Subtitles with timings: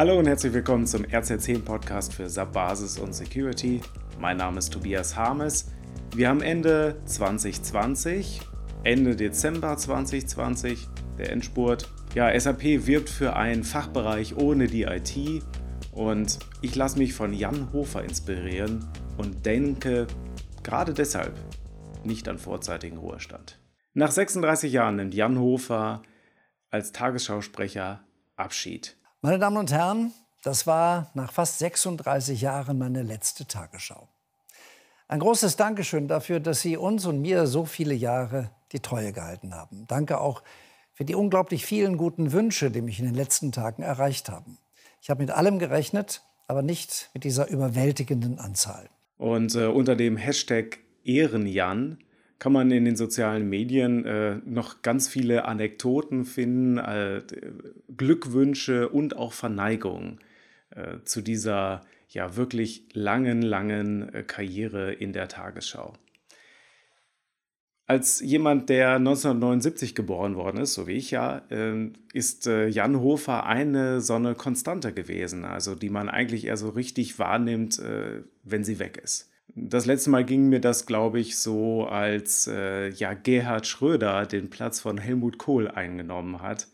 [0.00, 3.82] Hallo und herzlich willkommen zum RZ10 Podcast für SAP Basis und Security.
[4.18, 5.72] Mein Name ist Tobias Harmes.
[6.16, 8.40] Wir haben Ende 2020,
[8.82, 11.86] Ende Dezember 2020, der Endspurt.
[12.14, 15.44] Ja, SAP wirbt für einen Fachbereich ohne die IT
[15.92, 18.88] und ich lasse mich von Jan Hofer inspirieren
[19.18, 20.06] und denke
[20.62, 21.34] gerade deshalb
[22.04, 23.60] nicht an vorzeitigen Ruhestand.
[23.92, 26.00] Nach 36 Jahren nimmt Jan Hofer
[26.70, 28.02] als Tagesschausprecher
[28.36, 28.96] Abschied.
[29.22, 30.12] Meine Damen und Herren,
[30.42, 34.08] das war nach fast 36 Jahren meine letzte Tagesschau.
[35.08, 39.54] Ein großes Dankeschön dafür, dass Sie uns und mir so viele Jahre die Treue gehalten
[39.54, 39.84] haben.
[39.88, 40.42] Danke auch
[40.94, 44.56] für die unglaublich vielen guten Wünsche, die mich in den letzten Tagen erreicht haben.
[45.02, 48.88] Ich habe mit allem gerechnet, aber nicht mit dieser überwältigenden Anzahl.
[49.18, 51.98] Und äh, unter dem Hashtag Ehrenjan
[52.40, 57.22] kann man in den sozialen Medien äh, noch ganz viele Anekdoten finden, äh,
[57.96, 60.18] Glückwünsche und auch Verneigungen
[60.70, 65.92] äh, zu dieser ja wirklich langen, langen äh, Karriere in der Tagesschau.
[67.86, 73.00] Als jemand, der 1979 geboren worden ist, so wie ich ja, ähm, ist äh, Jan
[73.00, 78.64] Hofer eine Sonne Konstante gewesen, also die man eigentlich eher so richtig wahrnimmt, äh, wenn
[78.64, 79.29] sie weg ist.
[79.54, 84.50] Das letzte Mal ging mir das, glaube ich, so, als äh, ja, Gerhard Schröder den
[84.50, 86.68] Platz von Helmut Kohl eingenommen hat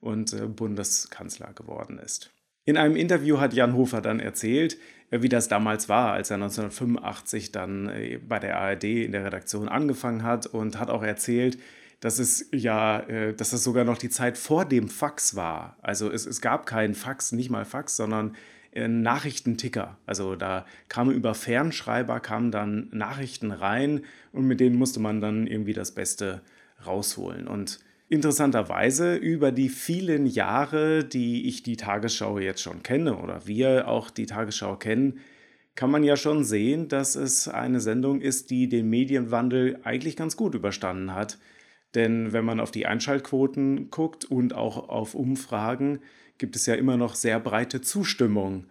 [0.00, 2.32] und äh, Bundeskanzler geworden ist.
[2.64, 4.78] In einem Interview hat Jan Hofer dann erzählt,
[5.10, 9.24] äh, wie das damals war, als er 1985 dann äh, bei der ARD in der
[9.24, 11.58] Redaktion angefangen hat und hat auch erzählt,
[12.00, 15.76] dass es ja, äh, dass es sogar noch die Zeit vor dem Fax war.
[15.82, 18.36] Also es, es gab keinen Fax, nicht mal Fax, sondern
[18.74, 19.98] Nachrichtenticker.
[20.06, 25.46] Also da kamen über Fernschreiber kamen dann Nachrichten rein und mit denen musste man dann
[25.46, 26.42] irgendwie das Beste
[26.86, 27.48] rausholen.
[27.48, 33.88] Und interessanterweise über die vielen Jahre, die ich die Tagesschau jetzt schon kenne oder wir
[33.88, 35.20] auch die Tagesschau kennen,
[35.74, 40.36] kann man ja schon sehen, dass es eine Sendung ist, die den Medienwandel eigentlich ganz
[40.36, 41.38] gut überstanden hat.
[41.94, 46.00] Denn wenn man auf die Einschaltquoten guckt und auch auf Umfragen,
[46.38, 48.66] gibt es ja immer noch sehr breite Zustimmung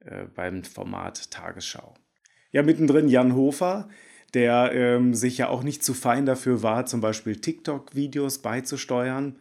[0.00, 1.94] äh, beim Format Tagesschau.
[2.52, 3.88] Ja, mittendrin Jan Hofer,
[4.34, 9.36] der ähm, sich ja auch nicht zu fein dafür war, zum Beispiel TikTok-Videos beizusteuern.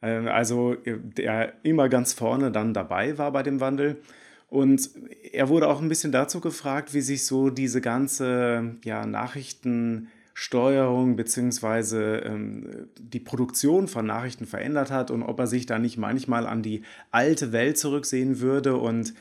[0.00, 4.00] Äh, also äh, der immer ganz vorne dann dabei war bei dem Wandel.
[4.46, 4.90] Und
[5.32, 10.08] er wurde auch ein bisschen dazu gefragt, wie sich so diese ganze ja, Nachrichten-
[10.40, 12.18] Steuerung bzw.
[12.18, 16.62] Ähm, die Produktion von Nachrichten verändert hat und ob er sich da nicht manchmal an
[16.62, 18.76] die alte Welt zurücksehen würde.
[18.76, 19.14] Und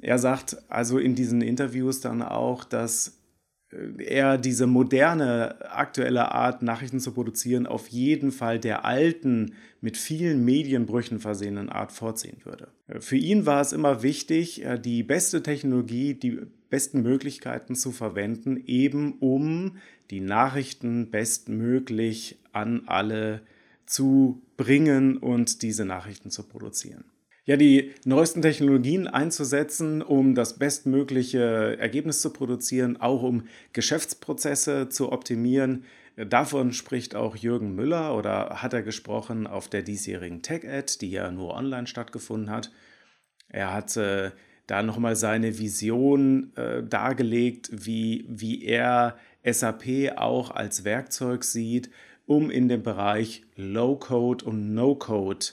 [0.00, 3.18] er sagt also in diesen Interviews dann auch, dass
[3.70, 9.52] äh, er diese moderne, aktuelle Art, Nachrichten zu produzieren, auf jeden Fall der alten,
[9.82, 12.68] mit vielen Medienbrüchen versehenen Art vorziehen würde.
[13.00, 16.40] Für ihn war es immer wichtig, äh, die beste Technologie, die
[16.70, 19.78] besten Möglichkeiten zu verwenden, eben um
[20.10, 23.42] die Nachrichten bestmöglich an alle
[23.86, 27.04] zu bringen und diese Nachrichten zu produzieren.
[27.44, 35.12] Ja, die neuesten Technologien einzusetzen, um das bestmögliche Ergebnis zu produzieren, auch um Geschäftsprozesse zu
[35.12, 35.84] optimieren.
[36.16, 41.30] Davon spricht auch Jürgen Müller oder hat er gesprochen auf der diesjährigen Tech-Ad, die ja
[41.30, 42.72] nur online stattgefunden hat.
[43.48, 44.32] Er hat äh,
[44.66, 51.90] da nochmal seine Vision äh, dargelegt, wie, wie er SAP auch als Werkzeug sieht,
[52.26, 55.46] um in dem Bereich Low-Code und No-Code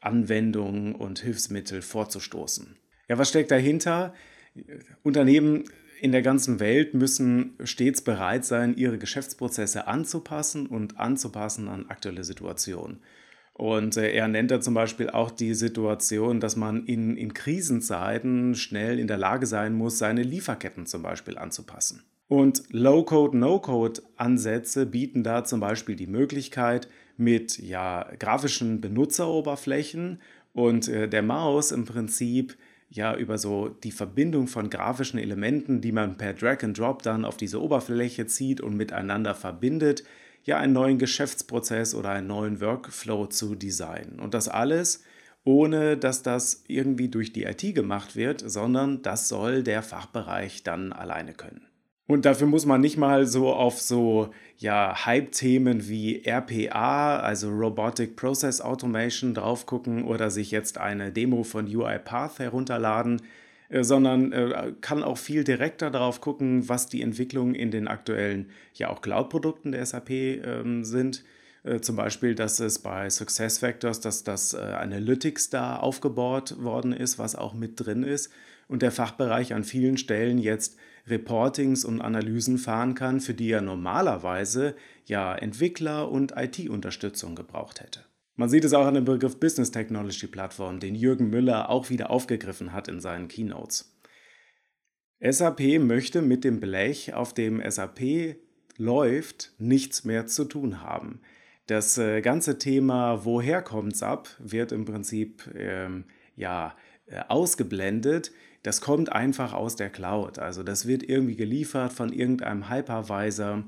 [0.00, 2.76] Anwendungen und Hilfsmittel vorzustoßen.
[3.08, 4.14] Ja, was steckt dahinter?
[5.02, 5.64] Unternehmen
[6.00, 12.24] in der ganzen Welt müssen stets bereit sein, ihre Geschäftsprozesse anzupassen und anzupassen an aktuelle
[12.24, 13.00] Situationen.
[13.60, 18.54] Und äh, er nennt da zum Beispiel auch die Situation, dass man in, in Krisenzeiten
[18.54, 22.02] schnell in der Lage sein muss, seine Lieferketten zum Beispiel anzupassen.
[22.26, 26.88] Und Low-Code, No-Code-Ansätze bieten da zum Beispiel die Möglichkeit,
[27.18, 30.22] mit ja, grafischen Benutzeroberflächen
[30.54, 32.56] und äh, der Maus im Prinzip
[32.88, 37.26] ja über so die Verbindung von grafischen Elementen, die man per Drag and Drop dann
[37.26, 40.02] auf diese Oberfläche zieht und miteinander verbindet,
[40.44, 44.20] ja einen neuen Geschäftsprozess oder einen neuen Workflow zu designen.
[44.20, 45.02] Und das alles
[45.44, 50.92] ohne dass das irgendwie durch die IT gemacht wird, sondern das soll der Fachbereich dann
[50.92, 51.66] alleine können.
[52.06, 58.16] Und dafür muss man nicht mal so auf so ja, Hype-Themen wie RPA, also Robotic
[58.16, 63.22] Process Automation, drauf gucken oder sich jetzt eine Demo von UiPath herunterladen,
[63.82, 68.90] sondern äh, kann auch viel direkter darauf gucken, was die Entwicklungen in den aktuellen ja
[68.90, 71.24] auch Cloud-Produkten der SAP ähm, sind
[71.62, 77.18] Äh, zum Beispiel, dass es bei SuccessFactors, dass das äh, Analytics da aufgebaut worden ist,
[77.18, 78.30] was auch mit drin ist
[78.68, 80.76] und der Fachbereich an vielen Stellen jetzt
[81.06, 84.74] Reportings und Analysen fahren kann, für die er normalerweise
[85.06, 88.00] ja Entwickler und IT-Unterstützung gebraucht hätte.
[88.40, 92.08] Man sieht es auch an dem Begriff Business Technology Plattform, den Jürgen Müller auch wieder
[92.08, 93.94] aufgegriffen hat in seinen Keynotes.
[95.20, 98.36] SAP möchte mit dem Blech, auf dem SAP
[98.78, 101.20] läuft, nichts mehr zu tun haben.
[101.66, 106.04] Das äh, ganze Thema, woher kommt's ab, wird im Prinzip ähm,
[106.34, 106.74] ja,
[107.08, 108.32] äh, ausgeblendet.
[108.62, 110.38] Das kommt einfach aus der Cloud.
[110.38, 113.64] Also das wird irgendwie geliefert von irgendeinem Hypervisor.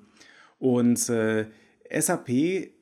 [0.58, 1.44] Und äh,
[1.90, 2.72] SAP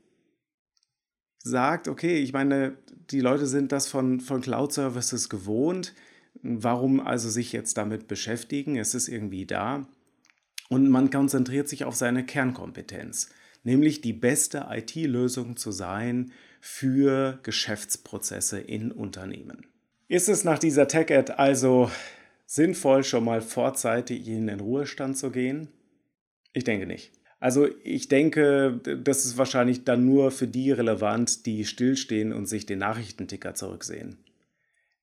[1.42, 2.76] sagt, okay, ich meine,
[3.10, 5.94] die Leute sind das von, von Cloud-Services gewohnt.
[6.42, 8.76] Warum also sich jetzt damit beschäftigen?
[8.76, 9.86] Es ist irgendwie da.
[10.68, 13.30] Und man konzentriert sich auf seine Kernkompetenz
[13.62, 19.66] nämlich die beste IT-Lösung zu sein für Geschäftsprozesse in Unternehmen.
[20.08, 21.90] Ist es nach dieser Tech-Ad also
[22.46, 25.68] sinnvoll, schon mal vorzeitig in den Ruhestand zu gehen?
[26.52, 27.12] Ich denke nicht.
[27.40, 32.66] Also ich denke, das ist wahrscheinlich dann nur für die relevant, die stillstehen und sich
[32.66, 34.18] den Nachrichtenticker zurücksehen.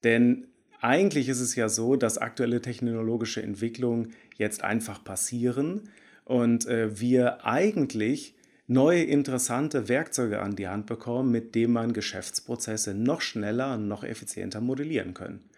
[0.04, 0.46] Denn
[0.80, 5.90] eigentlich ist es ja so, dass aktuelle technologische Entwicklungen jetzt einfach passieren
[6.26, 8.36] und äh, wir eigentlich
[8.68, 14.04] neue interessante Werkzeuge an die Hand bekommen, mit denen man Geschäftsprozesse noch schneller und noch
[14.04, 15.50] effizienter modellieren können.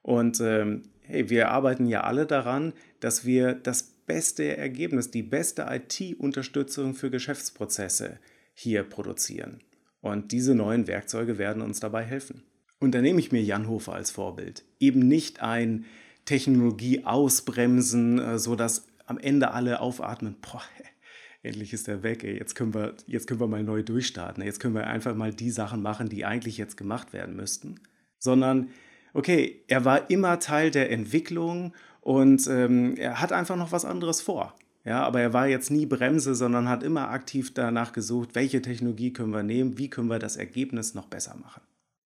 [0.00, 5.66] Und ähm, hey, wir arbeiten ja alle daran, dass wir das beste Ergebnis, die beste
[5.70, 8.18] IT-Unterstützung für Geschäftsprozesse
[8.52, 9.60] hier produzieren.
[10.02, 12.42] Und diese neuen Werkzeuge werden uns dabei helfen.
[12.78, 14.64] Und da nehme ich mir Jan Hofer als Vorbild.
[14.78, 15.86] Eben nicht ein
[16.26, 20.62] Technologie ausbremsen, äh, sodass am Ende alle aufatmen, boah,
[21.42, 24.60] endlich ist er weg, ey, jetzt können wir, jetzt können wir mal neu durchstarten, jetzt
[24.60, 27.80] können wir einfach mal die Sachen machen, die eigentlich jetzt gemacht werden müssten.
[28.18, 28.68] Sondern,
[29.14, 34.20] okay, er war immer Teil der Entwicklung und ähm, er hat einfach noch was anderes
[34.20, 34.54] vor.
[34.84, 39.12] Ja, aber er war jetzt nie Bremse, sondern hat immer aktiv danach gesucht, welche Technologie
[39.12, 41.62] können wir nehmen, wie können wir das Ergebnis noch besser machen.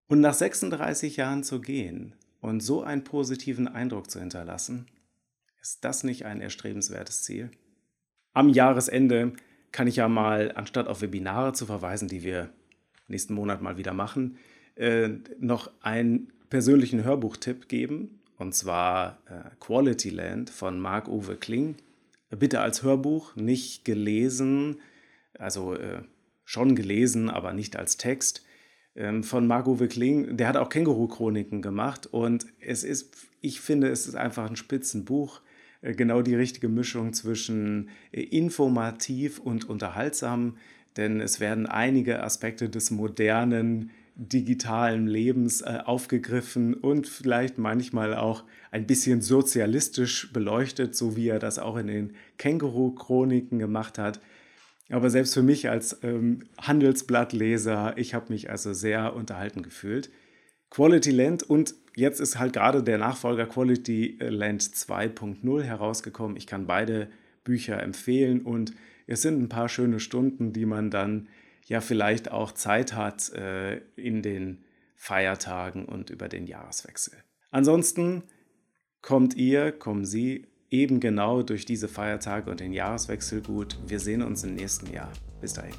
[0.07, 4.87] Und nach 36 Jahren zu gehen und so einen positiven Eindruck zu hinterlassen,
[5.61, 7.51] ist das nicht ein erstrebenswertes Ziel?
[8.37, 9.33] am Jahresende
[9.73, 12.51] kann ich ja mal, anstatt auf Webinare zu verweisen, die wir
[13.09, 14.37] nächsten Monat mal wieder machen,
[14.75, 15.09] äh,
[15.41, 18.21] noch einen persönlichen Hörbuchtipp geben.
[18.39, 21.77] Und zwar äh, Quality Land von Marc-Uwe Kling.
[22.31, 24.81] Bitte als Hörbuch, nicht gelesen,
[25.39, 26.03] also äh,
[26.45, 28.45] schon gelesen, aber nicht als Text.
[28.95, 32.07] Ähm, von Marc-Uwe Kling, der hat auch Känguru-Chroniken gemacht.
[32.07, 35.41] Und es ist, ich finde, es ist einfach ein Spitzenbuch
[35.83, 40.57] äh, genau die richtige Mischung zwischen äh, informativ und unterhaltsam,
[40.97, 48.45] denn es werden einige Aspekte des modernen digitalen Lebens äh, aufgegriffen und vielleicht manchmal auch
[48.71, 54.21] ein bisschen sozialistisch beleuchtet, so wie er das auch in den Känguru-Chroniken gemacht hat.
[54.89, 60.11] Aber selbst für mich als ähm, Handelsblattleser, ich habe mich also sehr unterhalten gefühlt.
[60.71, 66.37] Quality Land und jetzt ist halt gerade der Nachfolger Quality Land 2.0 herausgekommen.
[66.37, 67.09] Ich kann beide
[67.45, 68.73] Bücher empfehlen und
[69.07, 71.29] es sind ein paar schöne Stunden, die man dann
[71.67, 74.65] ja vielleicht auch Zeit hat äh, in den
[74.95, 77.15] Feiertagen und über den Jahreswechsel.
[77.51, 78.23] Ansonsten
[79.03, 83.79] kommt ihr, kommen Sie eben genau durch diese Feiertage und den Jahreswechsel gut.
[83.87, 85.13] Wir sehen uns im nächsten Jahr.
[85.41, 85.75] Bis dahin.